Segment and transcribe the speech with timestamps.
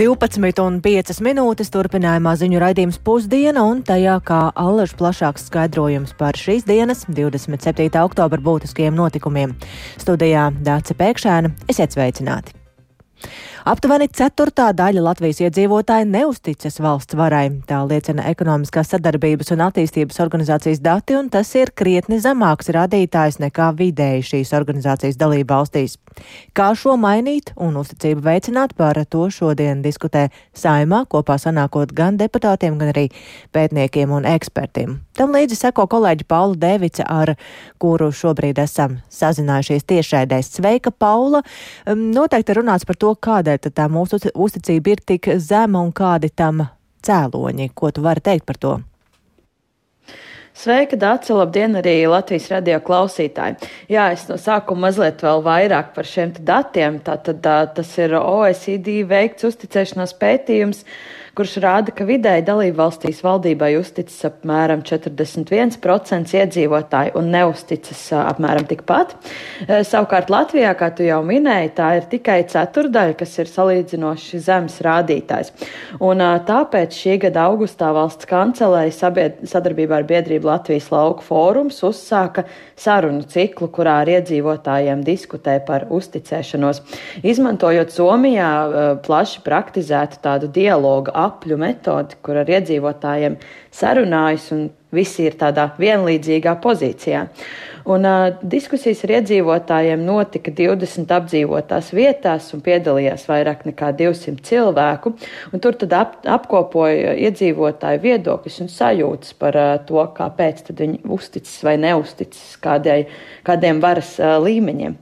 [0.00, 7.02] 12,5 minūtes turpinājumā ziņu raidījums pusdiena un tajā kā allaž plašāks skaidrojums par šīs dienas,
[7.04, 7.90] 27.
[8.00, 9.52] oktobra būtiskajiem notikumiem.
[10.00, 12.56] Studijā Dāca Pēkšēna, esiet sveicināti!
[13.68, 17.50] Aptuveni ceturtā daļa Latvijas iedzīvotāji neusticas valsts varai.
[17.68, 23.66] Tā liecina ekonomiskās sadarbības un attīstības organizācijas dati, un tas ir krietni zemāks rādītājs nekā
[23.76, 25.98] vidēji šīs organizācijas dalība valstīs.
[26.56, 32.80] Kā šo mainīt un uzticību veicināt, par to šodien diskutē saimā kopā sanākot gan deputātiem,
[32.80, 33.10] gan arī
[33.52, 34.96] pētniekiem un ekspertiem.
[35.20, 37.34] Tam līdzi seko kolēģi Paula Devica, ar
[37.76, 40.48] kuru šobrīd esam sazinājušies tiešraidēs.
[40.56, 41.42] Sveika, Paula!
[41.84, 46.66] Noteikti runāts par to, kāda kādēļ tā mūsu uzticība ir tik zema un kādi tam
[47.02, 47.70] cēloņi?
[47.74, 48.78] Ko tu vari teikt par to?
[50.60, 51.32] Sveika, Dāca!
[51.32, 53.70] Labdien, arī Latvijas radio klausītāji!
[53.88, 56.98] Jā, es no sākuma mazliet vēl vairāk par šiem datiem.
[57.00, 57.40] Tātad
[57.74, 60.84] tas ir OECD veikts uzticēšanās pētījums
[61.38, 69.14] kurš rāda, ka vidēji dalību valstīs valdībai uzticas apmēram 41% iedzīvotāji un neusticas apmēram tikpat.
[69.86, 75.52] Savukārt Latvijā, kā tu jau minēji, tā ir tikai ceturdaļa, kas ir salīdzinoši zems rādītājs.
[76.02, 79.12] Un tāpēc šī gada augustā valsts kancelēja
[79.50, 82.46] sadarbībā ar biedrību Latvijas lauku fórums uzsāka
[82.80, 86.82] sarunu ciklu, kurā ar iedzīvotājiem diskutē par uzticēšanos.
[87.26, 88.50] Izmantojot Somijā
[89.04, 93.38] plaši praktizētu tādu dialogu apļu metodi, kur ar iedzīvotājiem
[93.74, 97.26] sarunājas un visi ir tādā vienlīdzīgā pozīcijā.
[97.90, 105.14] Un, uh, diskusijas ar iedzīvotājiem notika 20 apdzīvotās vietās un piedalījās vairāk nekā 200 cilvēku.
[105.62, 112.58] Tur ap, apkopoja iedzīvotāju viedokļus un sajūtas par uh, to, kāpēc viņi uzticas vai neusticas
[112.62, 113.04] kādai,
[113.46, 114.98] kādiem varas uh, līmeņiem.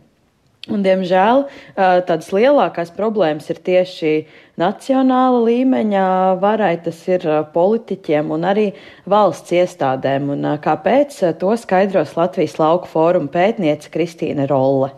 [0.68, 1.46] Un, diemžēl
[1.78, 4.10] tādas lielākās problēmas ir tieši
[4.58, 6.04] nacionāla līmeņa
[6.42, 7.24] varai, tas ir
[7.54, 8.68] politiķiem un arī
[9.08, 10.32] valsts iestādēm.
[10.34, 14.92] Un kāpēc to skaidros Latvijas lauku fóruma pētniece Kristīne Rolle.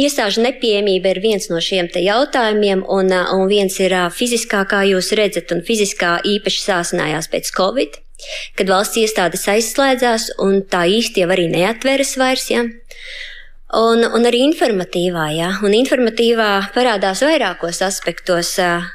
[0.00, 5.52] Iestāžu nepieejamība ir viens no šiem jautājumiem, un, un viens ir fiziskā, kā jūs redzat,
[5.52, 7.98] un fiziskā īpaši sāsinājās pēc Covid,
[8.56, 12.48] kad valsts iestādes aizslēdzās un tā īsti jau arī neatveras vairs.
[12.54, 12.64] Ja?
[13.72, 18.50] Un, un arī informatīvā, jā, un informatīvā parādās vairākos aspektos.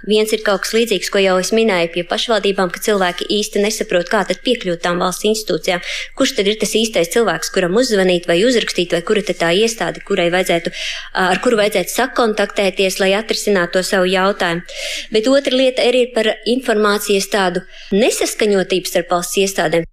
[0.06, 4.06] Viens ir kaut kas līdzīgs, ko jau es minēju pie pašvaldībām, ka cilvēki īsti nesaprot,
[4.12, 5.82] kā tad piekļūt tām valsts institūcijām.
[6.20, 10.04] Kurš tad ir tas īstais cilvēks, kuram uzzvanīt vai uzrakstīt, vai kura tad tā iestāde,
[10.06, 10.70] kurai vajadzētu,
[11.26, 14.62] ar kuru vajadzētu sakontaktēties, lai atrisinātu to savu jautājumu.
[15.10, 17.66] Bet otra lieta arī ir par informācijas tādu
[17.98, 19.90] nesaskaņotību starp valsts iestādēm.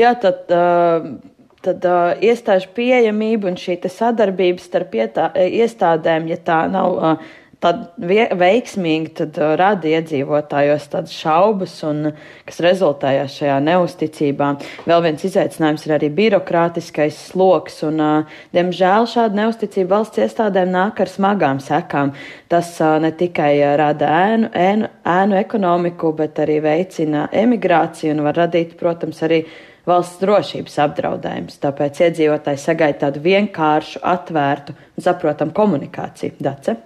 [0.00, 0.48] Jā, tad.
[0.48, 1.29] Uh
[1.64, 7.82] tad uh, iestāžu pieejamība un šī sadarbība starp ietā, iestādēm, ja tā nav uh, tad
[8.00, 12.12] veiksmīgi, tad uh, rada iedzīvotājos tādas šaubas, un,
[12.48, 14.50] kas rezultējās šajā neusticībā.
[14.88, 21.04] Vēl viens izaicinājums ir arī birokrātiskais sloks, un, uh, diemžēl, šāda neusticība valsts iestādēm nāk
[21.04, 22.14] ar smagām sekām.
[22.48, 28.40] Tas uh, ne tikai rada ēnu, ēnu, ēnu ekonomiku, bet arī veicina emigrāciju un var
[28.46, 29.44] radīt, protams, arī
[29.90, 31.58] valsts drošības apdraudējums.
[31.62, 36.38] Tāpēc iedzīvotāji sagaida tādu vienkāršu, atvērtu un saprotamu komunikāciju.
[36.42, 36.78] Dace?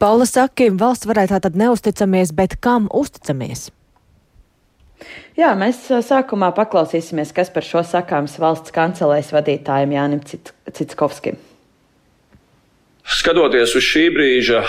[0.00, 3.68] Paula saka, valsts varētu tātad neusticamies, bet kam uzticamies?
[5.38, 11.38] Jā, mēs sākumā paklausīsimies, kas par šo sakāms valsts kancelēs vadītājiem Jānim Citskovskim.
[13.08, 14.64] Skatoties uz šī brīža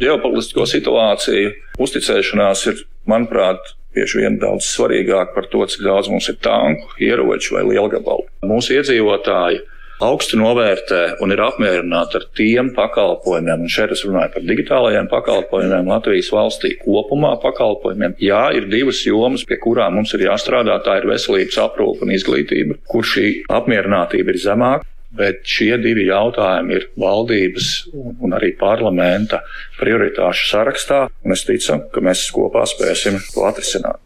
[0.00, 1.50] ģeopolitisko situāciju,
[1.82, 7.58] uzticēšanās ir, manuprāt, bieži vien daudz svarīgāk par to, cik daudz mums ir tanku, ieroču
[7.58, 8.26] vai lielgabalu.
[8.48, 9.62] Mūsu iedzīvotāji
[10.02, 15.90] augstu novērtē un ir apmierināti ar tiem pakalpojumiem, un šeit es runāju par digitālajiem pakalpojumiem
[15.92, 18.16] Latvijas valstī kopumā pakalpojumiem.
[18.22, 22.80] Jā, ir divas jomas, pie kurām mums ir jāstrādā, tā ir veselības aprūpa un izglītība,
[22.88, 24.88] kur šī apmierinātība ir zemāka.
[25.12, 29.42] Bet šie divi jautājumi ir valdības un arī parlamenta
[29.80, 34.00] prioritāšu sarakstā, un es ticu, ka mēs kopā spēsim to atrisināt.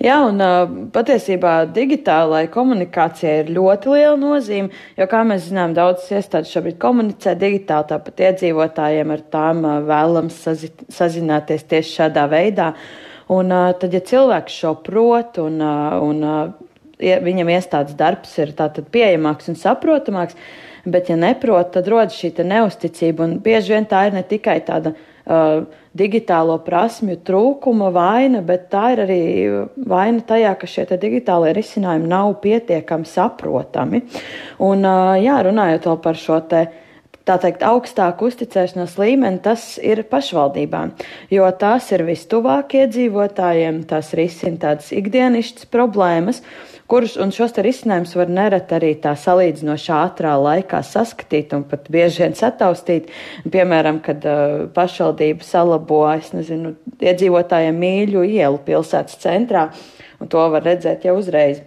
[0.00, 0.40] Jā, un
[0.94, 7.34] patiesībā digitālai komunikācijai ir ļoti liela nozīme, jo, kā mēs zinām, daudzas iestādes šobrīd komunicē
[7.36, 9.60] digitāli, tāpat iedzīvotājiem ar tām
[9.90, 12.70] vēlams sazi sazināties tieši šādā veidā.
[13.30, 16.24] Un tad, ja cilvēks šo prot un, un
[17.00, 18.54] viņam iestādes darbs ir
[18.92, 20.36] pieejamāks un saprotamāks,
[20.84, 24.94] bet ja neprot, tad rodas šī neusticība, un bieži vien tā ir ne tikai tāda
[24.94, 25.64] uh,
[25.96, 29.22] digitālo prasmju trūkuma vaina, bet tā ir arī
[29.76, 34.04] vaina tajā, ka šie digitālie risinājumi nav pietiekami saprotami.
[34.58, 36.68] Un, uh, jā, runājot vēl par šo te
[37.28, 40.94] tā teikt, augstāku uzticēšanās līmeni, tas ir pašvaldībām,
[41.30, 46.42] jo tās ir vistuvāk iedzīvotājiem, tās risina tādas ikdienišķas problēmas
[46.90, 52.24] kurus un šos risinājumus var nereti arī tā salīdzinoši ātrā laikā saskatīt un pat bieži
[52.24, 53.10] vien sataustīt.
[53.50, 59.68] Piemēram, kad uh, pašvaldība salabo, es nezinu, iedzīvotājiem mīļu ielu pilsētas centrā,
[60.20, 61.62] un to var redzēt jau uzreiz.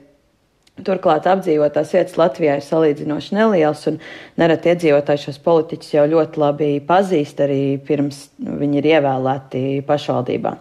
[0.81, 3.99] Turklāt apdzīvotās vietas Latvijā ir salīdzinoši nelielas, un
[4.41, 10.55] nereti iedzīvotāji šos politiķus jau ļoti labi pazīst arī pirms viņi ir ievēlēti pašvaldībā.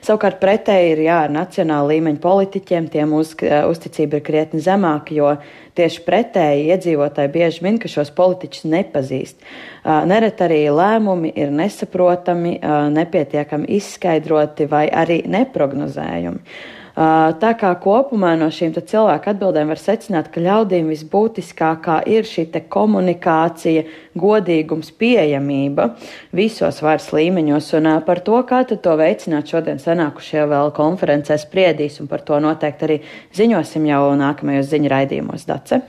[0.00, 3.34] Savukārt pretēji ir jā, ar nacionāla līmeņa politiķiem, tiem uz,
[3.68, 5.36] uzticība ir krietni zemāka, jo
[5.76, 9.44] tieši pretēji iedzīvotāji bieži min, ka šos politiķus nepazīst.
[9.84, 12.56] Nereti arī lēmumi ir nesaprotami,
[12.96, 16.78] nepietiekami izskaidroti vai arī neprognozējumi.
[17.00, 23.86] Tā kā kopumā no šīm cilvēku atbildēm var secināt, ka ļaudīm visbūtiskākā ir šī komunikācija,
[24.20, 25.94] godīgums, pieejamība
[26.36, 27.70] visos varas līmeņos.
[27.78, 32.84] Un par to, kā to veicināt, šodien sanākušie vēl konferencē spriedīs, un par to noteikti
[32.84, 32.98] arī
[33.38, 35.46] ziņosim jau nākamajos ziņu raidījumos.
[35.48, 35.80] Dace.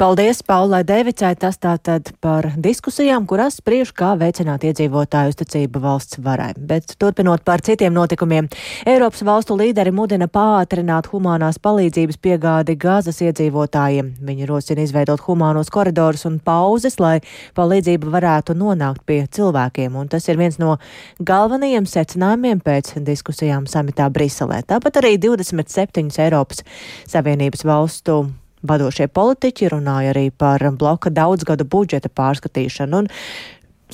[0.00, 1.34] Paldies Paulai Devicai.
[1.36, 6.54] Tas tātad par diskusijām, kurās spriež, kā veicināt iedzīvotāju uzticību valsts varai.
[6.56, 8.48] Bet turpinot par citiem notikumiem,
[8.88, 14.12] Eiropas valstu līderi mudina pār pātrināt humanās palīdzības piegādi Gāzes iedzīvotājiem.
[14.24, 17.16] Viņi rosina izveidot humānos koridorus un pauzes, lai
[17.58, 20.76] palīdzība varētu nonākt pie cilvēkiem, un tas ir viens no
[21.18, 24.62] galvenajiem secinājumiem pēc diskusijām samitā Briselē.
[24.68, 26.62] Tāpat arī 27 Eiropas
[27.10, 28.22] Savienības valstu
[28.64, 33.04] vadošie politiķi runāja arī par bloka daudzgadu budžeta pārskatīšanu.
[33.04, 33.10] Un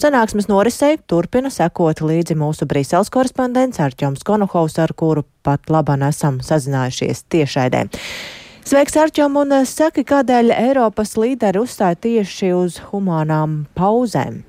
[0.00, 6.38] Sanāksmes norisei turpina sekot līdzi mūsu Brīseles korespondents Arķoms Konohovs, ar kuru pat labāk esam
[6.40, 7.82] sazinājušies tiešraidē.
[8.64, 14.40] Sveiks, Arčom, un eh, saki, kādēļ Eiropas līderi uzstāja tieši uz humānām pauzēm?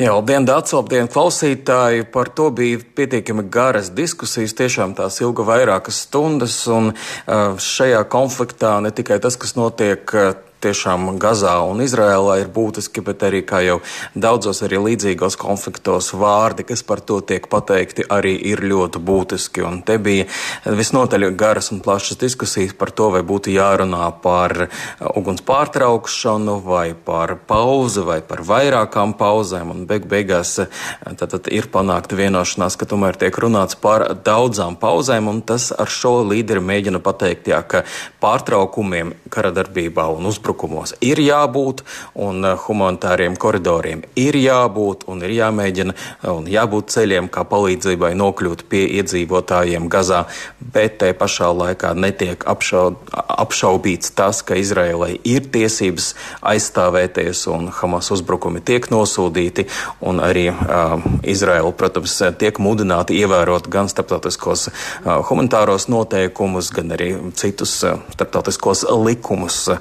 [0.00, 2.08] Jā, labdien, Dārts, labdien, klausītāji!
[2.14, 8.78] Par to bija pietiekami garas diskusijas, tiešām tās ilga vairākas stundas, un eh, šajā konfliktā
[8.80, 13.60] ne tikai tas, kas notiek eh, tiešām Gazā un Izrēlā ir būtiski, bet arī, kā
[13.64, 13.78] jau
[14.18, 19.64] daudzos arī līdzīgos konfliktos, vārdi, kas par to tiek pateikti, arī ir ļoti būtiski.
[19.66, 20.26] Un te bija
[20.66, 24.68] visnotaļ garas un plašas diskusijas par to, vai būtu jārunā par
[25.14, 29.72] uguns pārtraukšanu, vai par pauzi, vai par vairākām pauzēm.
[29.74, 35.30] Un beig beigās tad, tad ir panākta vienošanās, ka tomēr tiek runāts par daudzām pauzēm,
[35.30, 37.84] un tas ar šo līderi mēģina pateikt, jā, ka
[38.22, 41.82] pārtraukumiem kara darbībā un uzbrukumiem uzbrukumos ir jābūt,
[42.14, 48.14] un eh, humanitāriem koridoriem ir jābūt, un ir jāmēģina, eh, un jābūt ceļiem, kā palīdzībai
[48.16, 50.26] nokļūt pie iedzīvotājiem Gazā,
[50.60, 58.10] bet te pašā laikā netiek apšau, apšaubīts tas, ka Izraēlai ir tiesības aizstāvēties, un Hamas
[58.10, 59.68] uzbrukumi tiek nosūdīti,
[60.00, 67.12] un arī uh, Izraēla, protams, tiek mudināta ievērot gan starptautiskos uh, humanitāros noteikumus, gan arī
[67.38, 69.78] citus uh, starptautiskos likumus, uh,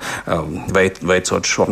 [0.74, 1.68] veicot šo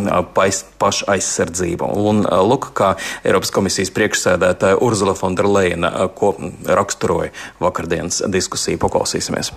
[0.81, 1.91] pašaizsardzību.
[2.09, 2.93] Un lūk, kā
[3.23, 6.35] Eiropas komisijas priekšsēdētāja Urzula Fonderleina ko
[6.65, 7.33] raksturoja
[7.63, 8.81] vakardienas diskusiju.
[8.81, 9.53] Paklausīsimies!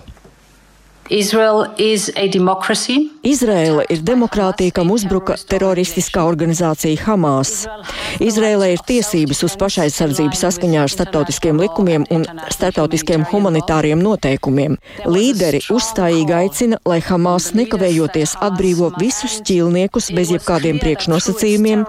[3.25, 7.64] Izraela ir demokrātija, kam uzbruka teroristiskā organizācija Hamas.
[8.21, 14.76] Izraēlē ir tiesības uz pašaizsardzību saskaņā ar starptautiskiem likumiem un starptautiskiem humanitāriem noteikumiem.
[15.09, 21.87] Līderi uzstājīgi aicina, lai Hamas nekavējoties atbrīvo visus ķīlniekus bez jebkādiem priekšnosacījumiem.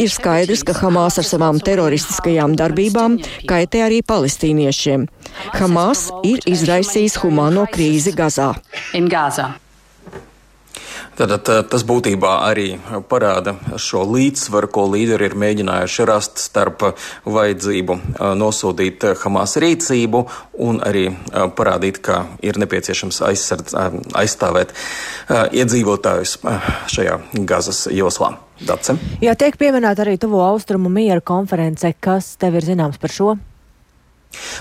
[0.00, 5.08] Ir skaidrs, ka Hamas ar savām teroristiskajām darbībām kaitē arī palestīniešiem.
[5.52, 8.53] Hamas ir izraisījis humāno krīzi Gazā.
[11.14, 12.72] Tātad tas būtībā arī
[13.06, 16.82] parāda šo līdzsvaru, ko līderi ir mēģinājuši rast starp
[17.22, 17.96] vajadzību
[18.40, 20.24] nosūdīt Hamas rīcību
[20.66, 21.04] un arī
[21.54, 23.78] parādīt, ka ir nepieciešams aizsardz,
[24.10, 24.74] aizstāvēt
[25.54, 26.36] iedzīvotājus
[26.96, 28.34] šajā Gazas joslā.
[28.66, 28.94] Dace.
[29.22, 31.90] Jā, tiek pieminēta arī tuvo austrumu miera konference.
[32.02, 33.34] Kas tev ir zināms par šo?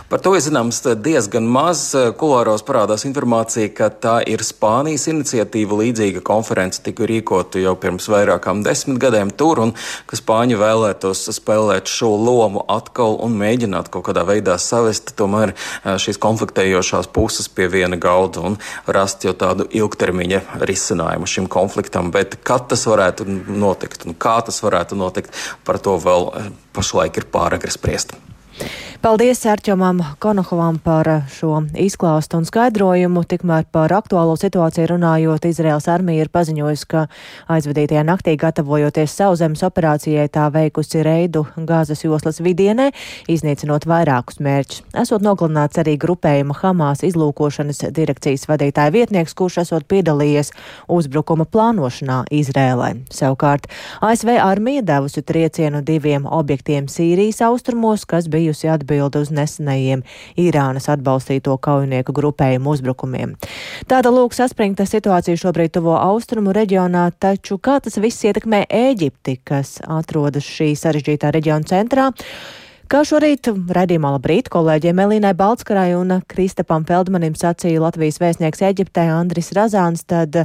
[0.09, 1.85] Par to ir zināms diezgan maz.
[2.19, 5.79] Kulāros parādās informācija, ka tā ir Spānijas iniciatīva.
[5.83, 9.73] Līdzīga konference tika rīkota jau pirms vairākām desmit gadiem tur, un
[10.09, 16.19] ka Spāņi vēlētos spēlēt šo lomu atkal un mēģināt kaut kādā veidā savest tomēr šīs
[16.23, 22.11] konfliktējošās puses pie viena galda un rast jau tādu ilgtermiņa risinājumu šim konfliktam.
[22.13, 25.33] Bet kad tas varētu notikt un kā tas varētu notikt,
[25.65, 26.29] par to vēl
[26.75, 28.15] pašlaik ir pāragri spriest.
[29.03, 33.25] Paldies Arčomam Konohovam par šo izklāstu un skaidrojumu.
[33.27, 37.01] Tikmēr par aktuālo situāciju runājot, Izraels armija ir paziņojusi, ka
[37.51, 42.93] aizvadītajā naktī gatavojoties sauszemes operācijai tā veikusi reidu gāzes joslas vidienē,
[43.27, 44.85] iznīcinot vairākus mērķus.
[45.03, 50.53] Esot nogalināts arī grupējuma Hamas izlūkošanas direkcijas vadītāja vietnieks, kurš esot piedalījies
[50.87, 52.93] uzbrukuma plānošanā Izrēlē.
[53.11, 53.67] Savukārt
[53.99, 60.03] ASV armija devusi triecienu diviem objektiem Sīrijas austrumos, kas bijusi atbildīga atbildi uz nesenajiem
[60.37, 63.35] Irānas atbalstīto kaujinieku grupējumu uzbrukumiem.
[63.89, 69.79] Tāda lūk saspringta situācija šobrīd tuvo austrumu reģionā, taču kā tas viss ietekmē Ēģipti, kas
[69.81, 72.11] atrodas šī sarežģītā reģiona centrā?
[72.91, 79.53] Kā šorīt raidījumā labrīt kolēģiem Elīnai Baltskarai un Kristapam Feldmanim sacīja Latvijas vēstnieks Eģiptē Andris
[79.55, 80.35] Razāns, tad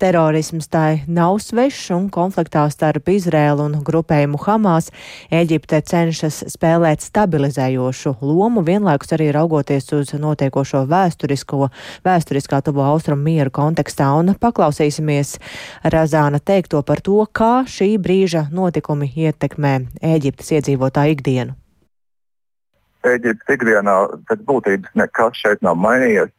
[0.00, 4.92] terorisms tai nav svešs un konfliktā starp Izrēlu un grupējumu Hamas
[5.34, 11.72] Eģipte cenšas spēlēt stabilizējošu lomu, vienlaikus arī raugoties uz notiekošo vēsturisko,
[12.06, 15.40] vēsturiskā tuvo austrumu mieru kontekstā un paklausīsimies
[15.82, 19.80] Razāna teikto par to, kā šī brīža notikumi ietekmē
[20.14, 21.59] Eģiptes iedzīvotāju ikdienu.
[23.08, 23.96] Eģiptes ikdienā
[24.28, 26.32] pēc būtības nekas šeit nav mainījies.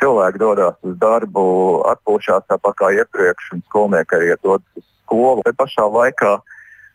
[0.00, 1.46] Cilvēki dodas uz darbu,
[1.88, 5.42] atpūšās tāpat kā iepriekš, un skolnieki arī dodas uz skolu.
[5.46, 6.36] Te pašā laikā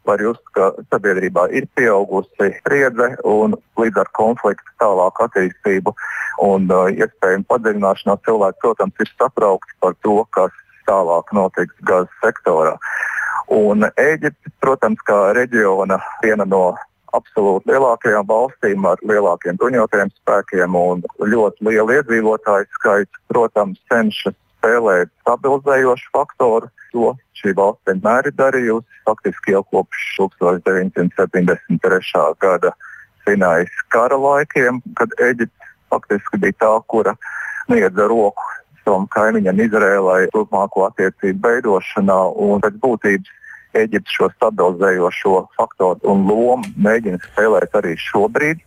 [0.06, 5.94] var just, ka sabiedrībā ir pieaugusi spriedze un līdz ar konfliktu tālāku attīstību
[6.46, 10.54] un uh, iespējamu padziļināšanos cilvēki, protams, ir satraukti par to, kas
[10.90, 12.78] tālāk notiks gazas sektorā.
[13.52, 16.64] Un Eģipte, protams, kā reģiona viena no
[17.18, 20.96] absolūti lielākajām valstīm ar lielākiem bruņotajiem spēkiem un
[21.34, 26.68] ļoti lielu iedzīvotāju skaitu, protams, cenšas spēlēt stabilizējošu faktoru.
[26.92, 28.90] To šī valsts vienmēr ir darījusi.
[29.08, 32.36] Faktiski jau kopš 1973.
[32.44, 32.72] gada
[33.26, 37.14] Sinajas kara laikiem, kad Eģipte faktiski bija tā, kura
[37.72, 38.44] niedza roku
[38.82, 43.30] savam kaimiņam Izrēlai turpmāko attiecību veidošanā un pēc būtības
[43.78, 48.62] Eģipte šo stabilizējošo faktoru un lomu mēģina spēlēt arī šobrīd.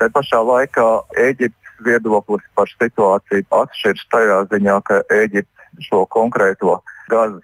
[0.00, 0.88] Bet pašā laikā
[1.28, 6.78] Eģiptes viedoklis par situāciju atšķiras tajā ziņā, ka Eģipte šo konkrēto
[7.10, 7.42] gazas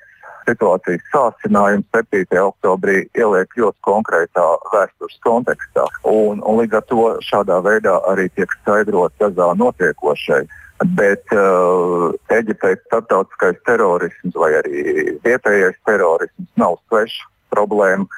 [0.48, 2.38] situācijas sācinājumu 7.
[2.42, 5.86] oktobrī ieliek ļoti konkrētā vēstures kontekstā.
[6.08, 10.48] Un, un līdz ar to šādā veidā arī tiek skaidrots Gazā notiekošais.
[10.96, 12.08] Bet uh,
[12.40, 14.82] Eģiptei starptautiskais terorisms vai arī
[15.24, 17.20] vietējais terorisms nav svešs
[17.54, 18.08] problēma.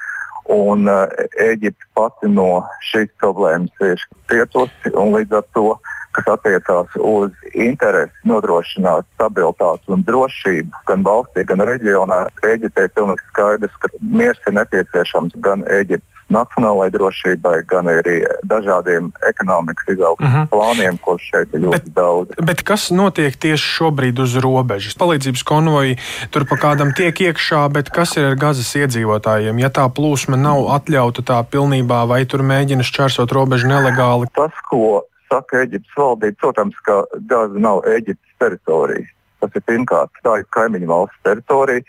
[0.53, 1.07] Un uh,
[1.39, 4.01] Eģipte pati no šīs problēmas ir
[4.31, 5.69] cietusi līdz ar to,
[6.17, 13.29] kas attiecās uz interesi nodrošināt stabilitāti un drošību gan valstī, gan reģionā, Eģiptei ir pilnīgi
[13.31, 20.33] skaidrs, ka miers ir nepieciešams gan Eģiptes nacionālajai drošībai, gan arī dažādiem ekonomikas izaugsmes uh
[20.33, 20.43] mhm.
[20.43, 20.51] -huh.
[20.53, 22.31] plāniem, ko šeit ir ļoti bet, daudz.
[22.51, 24.97] Bet kas notiek tieši šobrīd uz robežas?
[24.99, 25.99] Palīdzības konvoji
[26.31, 29.59] tur pa kādam tiek iekšā, bet kas ir ar gazas iedzīvotājiem?
[29.59, 34.31] Ja tā plūsma nav atļauta tā pilnībā, vai tur mēģina šķērsot robežu nelegāli?
[34.35, 39.09] Tas, ko saka Eģiptes valdība, protams, ka gaza nav Eģiptes teritorija.
[39.43, 41.85] Tas ir pirmkārt, tā ir kaimiņu valsts teritorija.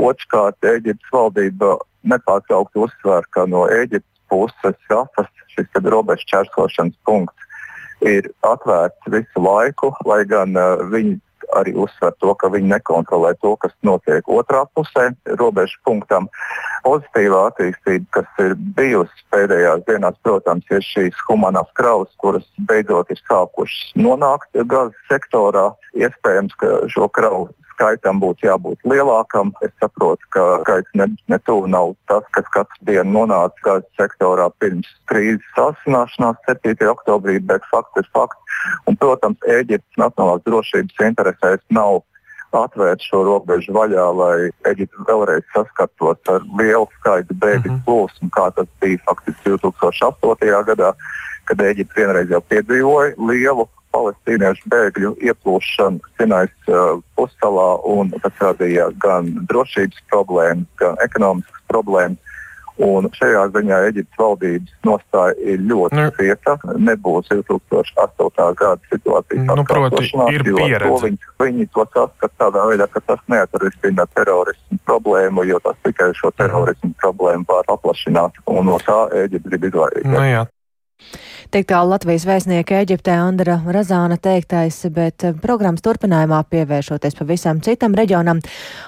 [0.00, 1.76] Otrkārt, Eģiptes valdība
[2.14, 7.44] nepārtraukti uzsver, ka no Ēģiptes puses Rafas šis robežu čērsošanas punkts
[8.04, 11.16] ir atvērts visu laiku, lai gan uh, viņi
[11.56, 15.10] arī uzsver to, ka viņi nekontrolē to, kas notiek otrā pusē,
[15.40, 16.28] robežu punktam.
[16.84, 23.20] Pozitīvā attīstība, kas ir bijusi pēdējās dienās, protams, ir šīs humanās kravas, kuras beidzot ir
[23.24, 25.70] sākušas nonākt gazas sektorā.
[25.96, 29.52] Iespējams, ka šo kravu skaitam būtu jābūt lielākam.
[29.66, 34.48] Es saprotu, ka skaits ne, ne tuvu nav tas, kas katru dienu nonāca gāzes sektorā
[34.62, 36.88] pirms krīzes sāsināšanās 7.
[36.94, 38.40] oktobrī, bet fakts ir fakts.
[38.88, 42.02] Un, protams, Eģiptes nacionālās drošības interesēs nav
[42.54, 44.36] atvērt šo robežu vaļā, lai
[44.70, 47.84] Eģipte vēlreiz saskartos ar lielu skaitu bēgļu mm -hmm.
[47.86, 50.62] plūsmu, kā tas bija faktiski 2008.
[50.70, 50.92] gadā,
[51.44, 58.90] kad Eģipte vienreiz jau piedzīvoja lielu palestīniešu bēgļu ieplūšanu Sinais uh, pussalā, un tas radīja
[59.02, 62.20] gan drošības problēmas, gan ekonomiskas problēmas.
[62.82, 66.56] Un šajā ziņā Eģiptes valdības nostāja ir ļoti nu, cieta.
[66.74, 68.48] Nebūs 2008.
[68.58, 74.08] gada situācijas nu, atkārtošanās, jo to viņi, viņi to saskata tādā veidā, ka tas neatrisina
[74.18, 79.70] terorismu problēmu, jo tas tikai šo terorismu problēmu var paplašināt, un no tā Eģipte grib
[79.70, 80.10] izvairīties.
[80.10, 80.42] Nu, jā.
[81.54, 87.94] Tik tālu Latvijas vēstnieka Eģiptē Andra Razāna teiktais, bet eh, programmas turpinājumā pievēršoties pavisam citam
[87.94, 88.40] reģionam.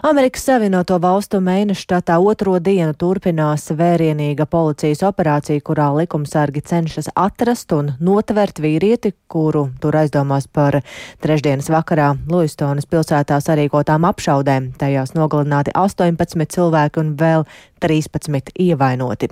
[0.09, 7.75] Amerikas Savienoto valstu mēneša štatā otro dienu turpinās vērienīga policijas operācija, kurā likumsargi cenšas atrast
[7.77, 10.81] un notvert vīrieti, kuru tur aizdomās par
[11.23, 14.73] trešdienas vakarā Luistonas pilsētā sarīkotām apšaudēm.
[14.81, 17.47] Tajās nogalināti 18 cilvēki un vēl
[17.85, 19.31] 13 ievainoti.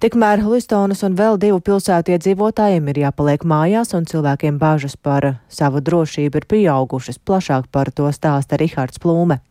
[0.00, 5.82] Tikmēr Listonas un vēl divu pilsētu iedzīvotājiem ir jāpaliek mājās, un cilvēkiem bāžas par savu
[5.84, 7.18] drošību ir pieaugušas.
[7.20, 9.42] Plašāk par to stāsta Rihards Plūme.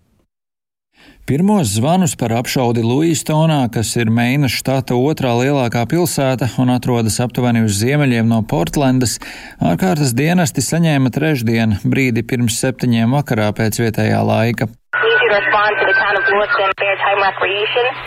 [1.30, 7.62] Pirmos zvanus par apšaudi Luistonā, kas ir Meinas štata otrā lielākā pilsēta un atrodas aptuveni
[7.68, 9.20] uz ziemeļiem no Portlandas,
[9.62, 14.72] ārkārtas dienesti saņēma trešdien, brīdi pirms septiņiem vakarā pēc vietējā laika.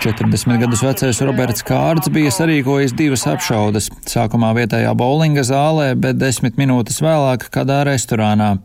[0.02, 3.86] 40 gadus vecais Roberts Kārds bija sarīkojis divas apšaudes.
[4.10, 8.56] Sākumā vietējā bowlinga zālē, bet desmit minūtes vēlāk kādā restorānā.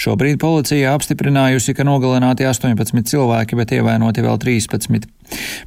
[0.00, 5.10] Šobrīd policija apstiprinājusi, ka nogalināti 18 cilvēki, bet ievainoti vēl 13.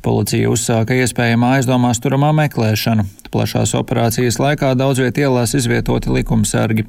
[0.03, 3.05] Policija uzsāka iespējamā aizdomās turamā meklēšanu.
[3.34, 6.86] Plašās operācijas laikā daudz viet ielās izvietoti likumsargi.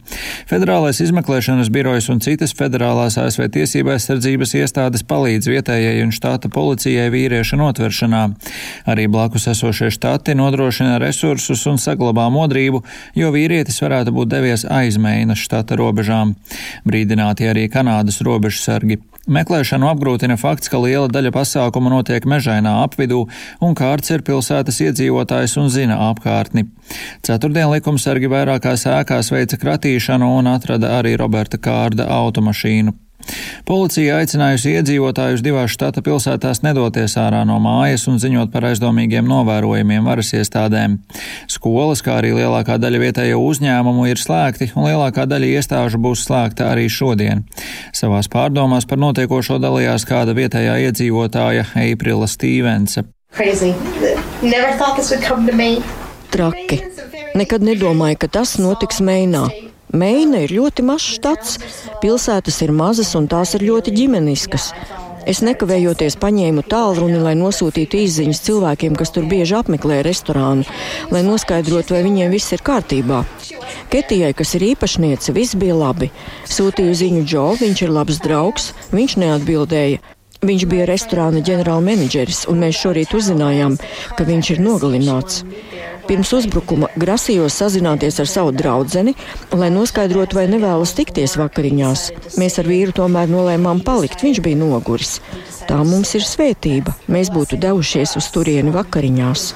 [0.51, 7.07] Federālais izmeklēšanas birojas un citas federālās ASV tiesība aizsardzības iestādes palīdz vietējai un štāta policijai
[7.15, 8.27] vīrieša notveršanā.
[8.93, 12.83] Arī blakus esošie štati nodrošina resursus un saglabā modrību,
[13.17, 16.37] jo vīrietis varētu būt devies aiz Meinas štata robežām.
[16.85, 19.01] Brīdināti arī Kanādas robežsargi.
[19.25, 23.23] Meklēšanu apgrūtina fakts, ka liela daļa pasākumu notiek mežainā apvidū,
[23.65, 26.67] un kārts ir pilsētas iedzīvotājs un zina apkārtni.
[27.25, 33.04] Ceturtdien likumsargi vairākās ēkās veica kratīšanu un atrada arī Roberta Kārda automašīnu.
[33.65, 40.05] Policija aicinājusi iedzīvotājus divās štata pilsētās nedoties ārā no mājas un ziņot par aizdomīgiem novērojumiem
[40.05, 40.99] varas iestādēm.
[41.51, 46.69] Skolas, kā arī lielākā daļa vietējo uzņēmumu ir slēgti, un lielākā daļa iestāžu būs slēgta
[46.75, 47.45] arī šodien.
[47.97, 53.07] Savās pārdomās par notiekošo dalījās kāda vietējā iedzīvotāja Eiprile Stīvense.
[56.35, 56.83] Traki.
[57.35, 59.49] Nekad nedomāju, ka tas notiks Meinā.
[59.93, 61.59] Meina ir ļoti mazs štats,
[62.03, 64.71] pilsētas ir mazas un tās ir ļoti ģimeniskas.
[65.25, 70.67] Es nekavējoties paņēmu tālruni, lai nosūtītu izziņas cilvēkiem, kas tur bieži apmeklē restorānu,
[71.15, 73.23] lai noskaidrotu, vai viņiem viss ir kārtībā.
[73.93, 76.11] Ketijai, kas ir īpašniece, viss bija labi.
[76.45, 80.03] Sūtīju ziņu Džo, viņš ir labs draugs, viņš neatbildēja.
[80.45, 83.79] Viņš bija restorāna ģenerālmenedžeris, un mēs šorīt uzzinājām,
[84.19, 85.45] ka viņš ir nogalināts.
[86.09, 89.15] Pirms uzbrukuma grasījos sazināties ar savu draudzeni,
[89.57, 92.05] lai noskaidrotu, vai nevēlas tikties vakariņās.
[92.41, 95.17] Mēs ar vīru tomēr nolēmām palikt, viņš bija noguris.
[95.69, 96.93] Tā mums ir svētība.
[97.09, 99.49] Mēs būtu devušies uz turieni vakariņās.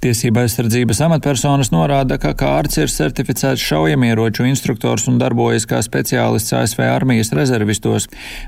[0.00, 6.86] Tiesība aizsardzības amatpersonas norāda, ka Kārts ir certificēts šaujamieroču instruktors un darbojas kā speciālists ASV
[6.86, 8.06] armijas rezervistos.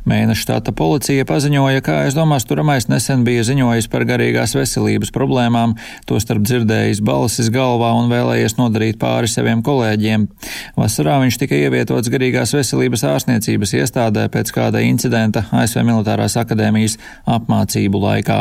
[0.09, 5.75] Mēneša štata policija paziņoja, ka aizdomās turamais nesen bija ziņojis par garīgās veselības problēmām,
[6.09, 10.25] tostarp dzirdējis balsis galvā un vēlējies nodarīt pāri saviem kolēģiem.
[10.81, 16.97] Vasarā viņš tika ievietots garīgās veselības ārstniecības iestādē pēc kāda incidenta ASV militārās akadēmijas
[17.29, 18.41] apmācību laikā.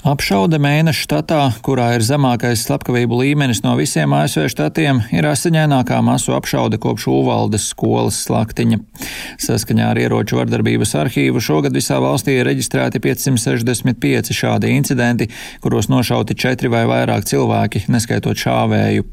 [0.00, 6.34] Apšaude mēneša štatā, kurā ir zemākais slepkavību līmenis no visiem ASV štatiem, ir asiņainākā masu
[6.34, 8.78] apšaude kopš Uvaldes skolas slaktiņa.
[9.40, 15.28] Saskaņā ar ieroču vardarbības arhīvu šogad visā valstī ir reģistrēti 565 šādi incidenti,
[15.62, 19.06] kuros nošauti četri vai vairāk cilvēki, neskaitot šāvēju.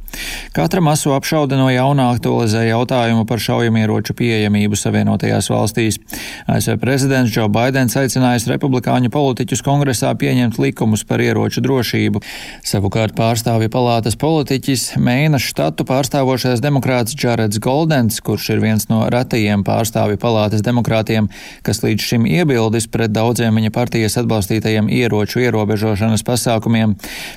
[0.57, 6.01] Katra masu apšaude no jaunā aktualizē jautājumu par šaujamieroču pieejamību Savienotajās valstīs.
[6.49, 12.21] ASV prezidents Džo Baidens aicinājis republikāņu politiķus kongresā pieņemt likumu likumus par ieroču drošību.
[12.63, 19.65] Savukārt pārstāvja palātas politiķis Meina štatu pārstāvošais demokrāts Džareds Goldens, kurš ir viens no retajiem
[19.67, 21.27] pārstāvja palātas demokrātiem,
[21.65, 26.93] kas līdz šim iebildis pret daudziem viņa partijas atbalstītajiem ieroču ierobežošanas pasākumiem,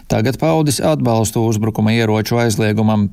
[0.07, 3.09] tagad paudis atbalstu uzbrukuma ieroču aizliegumam.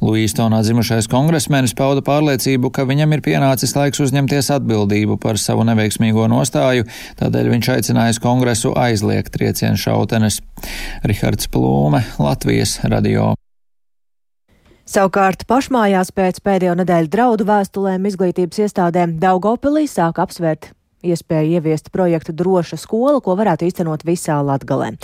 [0.00, 6.24] Luīstonā dzimušais kongresmenis pauda pārliecību, ka viņam ir pienācis laiks uzņemties atbildību par savu neveiksmīgo
[6.32, 6.88] nostāju,
[7.20, 10.40] tādēļ viņš aicinājis kongresu aizliegt triecienu šautenes.
[11.04, 13.32] Rihards Plūme, Latvijas radio.
[14.84, 20.74] Savukārt pašmājās pēc pēdējo nedēļu draudu vēstulēm izglītības iestādēm Daugopilī sāk apsvērt
[21.04, 24.94] iespēja ieviest projektu Droša skola, ko varētu īstenot visā Latgalē.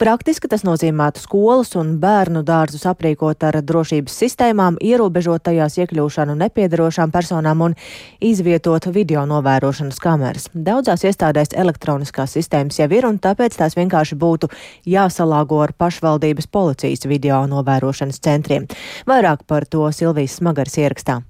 [0.00, 7.12] Praktiski tas nozīmētu skolas un bērnu dārzus aprīkot ar drošības sistēmām, ierobežot tajās iekļūšanu nepiedarošām
[7.14, 7.76] personām un
[8.24, 10.48] izvietot video novērošanas kameras.
[10.54, 14.50] Daudzās iestādēs elektroniskās sistēmas jau ir, un tāpēc tās vienkārši būtu
[14.88, 18.68] jāsalāgo ar pašvaldības policijas video novērošanas centriem.
[19.08, 21.22] Vairāk par to Silvijas Smagars ierakstā.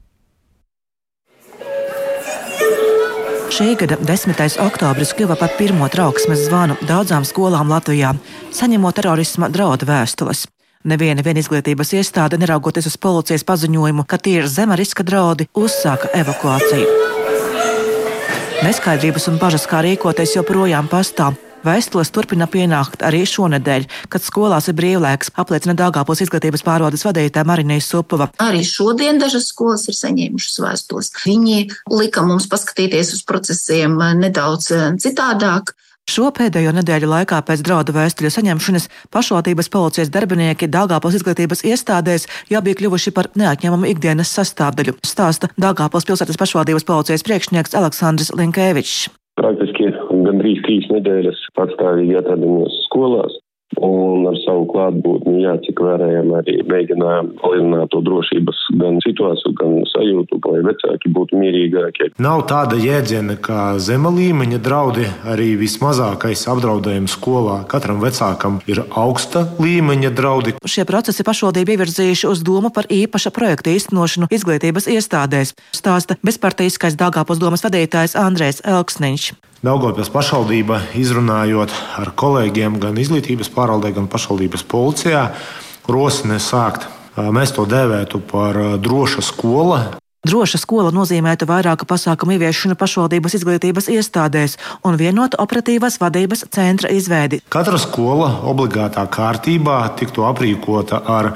[3.49, 4.37] Šī gada 10.
[4.61, 8.11] oktobris kļuva par pirmo trauksmes zvanu daudzām skolām Latvijā,
[8.53, 10.45] saņemot terorisma draudu vēstules.
[10.85, 16.87] Neviena izglītības iestāde, neraugoties uz policijas paziņojumu, ka tie ir zema riska draudi, uzsāka evakuāciju.
[18.69, 21.48] Neskaidrības un bažas, kā rīkoties, joprojām pastāv.
[21.67, 27.83] Vēstules turpina pienākt arī šonadēļ, kad skolās ir brīvlaiks, apliecina Dāngāpils izglītības pārvaldes vadītāja Marinija
[27.83, 28.29] Supova.
[28.43, 31.11] Arī šodien dažas skolas ir saņēmušas vēstules.
[31.27, 35.75] Viņi lika mums paskatīties uz procesiem nedaudz eh, citādāk.
[36.09, 42.63] Šo pēdējo nedēļu laikā pēc draudu vēstuļu saņemšanas pašvaldības policijas darbinieki Dāngāpils izglītības iestādēs jau
[42.65, 49.11] bija kļuvuši par neatņemamu ikdienas sastāvdaļu, stāsta Dāngāpils pilsētas pašvaldības policijas priekšnieks Aleksandrs Linkēvičs.
[49.39, 49.93] Praktiski
[50.27, 53.37] gandrīz trīs nedēļas patstāvīgi atradamies skolās.
[53.77, 59.75] Un ar savu klātbūtni, jā, cik varējām, arī mēģinājām palielināt to drošības gan situāciju, gan
[59.91, 62.09] sajūtu, lai vecāki būtu mierīgāki.
[62.25, 67.59] Nav tāda jēdziena kā zema līmeņa draudi, arī vismazākais apdraudējums skolā.
[67.69, 70.57] Katram vecākam ir augsta līmeņa draudi.
[70.65, 77.43] Šie procesi pašvaldība ievirzījuši uz domu par īpaša projekta īstenošanu izglītības iestādēs, stāsta bezpartijiskais Dāngāpos
[77.43, 79.35] domas vadītājs Andrēs Elksniņš.
[79.59, 85.25] Daugopils pašvaldība izrunājot ar kolēģiem gan izglītības pārvaldē, gan pašvaldības policijā,
[85.91, 86.87] rosina sākt.
[87.19, 89.81] Mēs to dēvētu par droša skola.
[90.23, 94.55] Droša skola nozīmētu vairāku pasākumu ieviešanu pašvaldības izglītības iestādēs
[94.87, 97.41] un vienotu operatīvās vadības centra izveidi.
[97.51, 101.33] Katra skola obligātā kārtībā tiktu aprīkota ar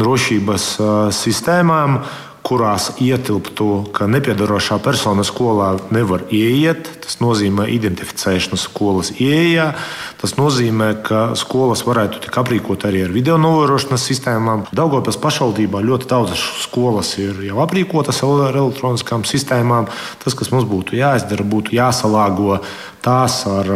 [0.00, 0.70] drošības
[1.16, 2.00] sistēmām,
[2.46, 6.86] kurās ietilptu, ka nepiedarošā persona skolā nevar ieiet.
[7.02, 9.72] Tas nozīmē identificēšanu skolas ieejā.
[10.20, 14.66] Tas nozīmē, ka skolas varētu tikt aprīkot arī ar video novērošanas sistēmām.
[14.74, 19.90] Daugopils pašvaldībā ļoti daudzas skolas ir jau aprīkotas ar elektroniskām sistēmām.
[20.22, 22.60] Tas, kas mums būtu jāizdara, būtu jāsalāgo
[23.06, 23.68] tās ar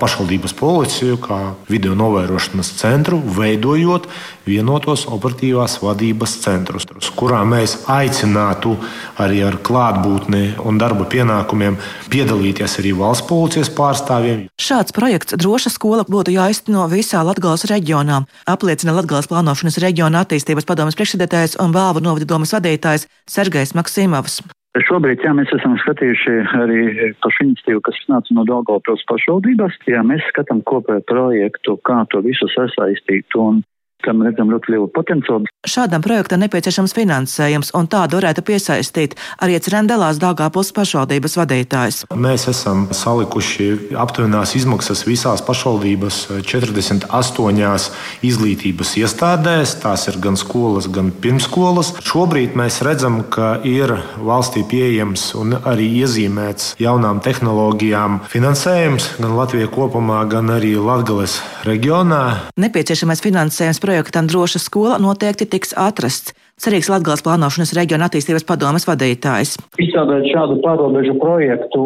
[0.00, 1.38] pašvaldības policiju, kā
[1.70, 4.08] video novērošanas centru, veidojot
[4.46, 6.86] vienotos operatīvās vadības centrus,
[7.16, 8.76] kurā mēs aicinātu
[9.22, 11.78] arī ar klātbūtni un darba pienākumiem
[12.12, 14.46] piedalīties arī valsts policijas pārstāvjiem.
[14.60, 20.98] Šāds projekts droša skola būtu jāizteno visā Latgales reģionā, apliecina Latgales plānošanas reģiona attīstības padomas
[20.98, 24.42] priekšsēdētājs un Vāvu novada domas vadītājs Sergejs Maksimovs.
[24.84, 26.80] Šobrīd, jā, mēs esam skatījuši arī
[27.24, 29.78] pašu iniciatīvu, kas nāca no Daugavpils pašvaldības.
[29.88, 33.62] Jā, mēs skatām kopēju projektu, kā to visu sasaistīt un
[34.04, 35.48] tam redzam ļoti lielu potenciālu.
[35.66, 42.02] Šādam projektam nepieciešams finansējums, un tādu varētu piesaistīt arī Crendelās Dāngāpils pašvaldības vadītājs.
[42.14, 47.88] Mēs esam salikuši aptuvenās izmaksas visās pašvaldības 48
[48.26, 49.76] izglītības iestādēs.
[49.82, 51.94] Tās ir gan skolas, gan pirmskolas.
[52.06, 59.70] Šobrīd mēs redzam, ka ir valstī pieejams un arī iezīmēts jaunām tehnoloģijām finansējums gan Latvijā
[59.72, 62.22] kopumā, gan arī Latgales reģionā.
[62.60, 66.34] Nepieciešamais finansējums projektam Droša skola noteikti tiks atrasts.
[66.56, 69.58] Cerīgs Latvijas plānošanas reģiona attīstības padomas vadītājs.
[69.82, 71.82] Izstrādāt šādu pārobežu projektu,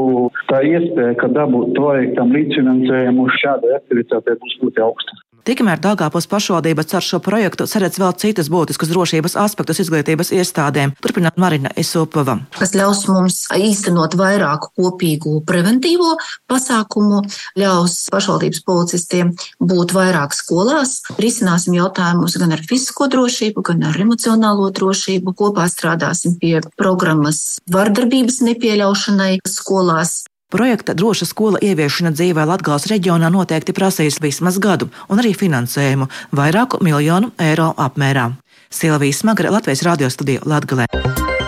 [0.47, 5.19] tā iespēja, ka dabūt projektam līdzfinansējumu šādai aktivitātei būs ļoti augsta.
[5.40, 11.38] Tikmēr Dāngāpils pašvaldība cer šo projektu saredz vēl citus būtiskus drošības aspektus izglītības iestādēm, turpināt
[11.40, 12.37] Marina Isupova.
[12.59, 16.12] Tas ļaus mums īstenot vairāk kopīgu preventīvo
[16.50, 17.22] pasākumu,
[17.61, 19.33] ļaus pašvaldības policistiem
[19.64, 25.35] būt vairāk skolās, risināsim jautājumus gan ar fizisko drošību, gan ar emocionālo drošību.
[25.40, 30.20] Kopā strādāsim pie programmas vardarbības nepieļaušanai skolās.
[30.51, 36.83] Projekta droša skola ieviešana dzīvē Latvijas reģionā noteikti prasīs vismaz gadu un arī finansējumu vairāku
[36.83, 38.33] miljonu eiro apmērā.
[38.71, 41.39] Silvijas Smagre, Latvijas radio studija Latvijā.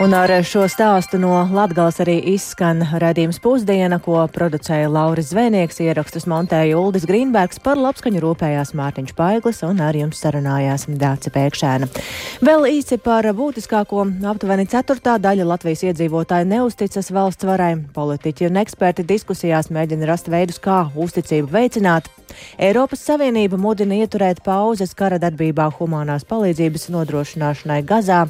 [0.00, 6.24] Un ar šo stāstu no Latgales arī izskan redzījums pusdiena, ko producēja Lauris Zvēnieks, ierakstus
[6.30, 11.90] montēja Uldis Grīnbergs, par labskaņu rūpējās Mārtiņš Paiglis un ar jums sarunājās Dāce Pēkšēna.
[12.40, 17.74] Vēl īsi par būtiskāko aptuveni ceturtā daļa Latvijas iedzīvotāji neusticas valsts varai.
[17.92, 22.08] Politiķi un eksperti diskusijās mēģina rast veidus, kā uzticību veicināt.
[22.60, 28.22] Eiropas Savienība mudina ieturēt pauzes kara darbībā humanās palīdzības nodrošināšanai Gazā.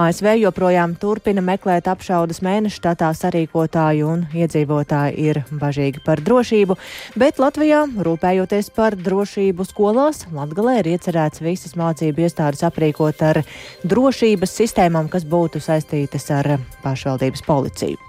[0.00, 6.76] ASV joprojām turpina meklēt apšaudas mēnešu štatā sarīkotāju un iedzīvotāji ir bažīgi par drošību,
[7.20, 13.42] bet Latvijā, rūpējoties par drošību skolās, Latgalē ir iecerēts visas mācību iestādes aprīkot ar
[13.84, 18.00] drošības sistēmām, kas būtu saistītas ar pašvaldības policiju.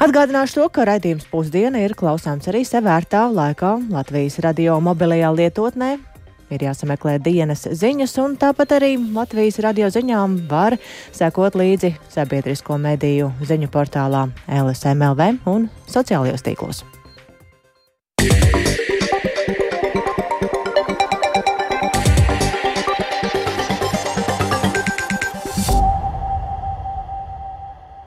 [0.00, 5.90] Atgādināšu to, ka raidījums pusdiena ir klausāms arī sevērtā laikā Latvijas radio mobilajā lietotnē.
[6.50, 10.78] Ir jāsameklē dienas ziņas, un tāpat arī Latvijas radio ziņām var
[11.12, 16.80] sekot līdzi sabiedrisko mediju ziņu portālā LSMLV un sociālajos tīklos.